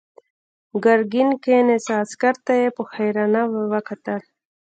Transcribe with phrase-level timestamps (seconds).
[0.83, 4.19] ګرګين کېناست، عسکر ته يې په حيرانۍ وکتل.